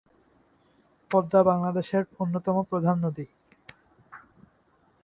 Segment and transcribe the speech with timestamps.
[1.11, 3.25] পদ্মা বাংলাদেশের অন্যতম প্রধান নদী।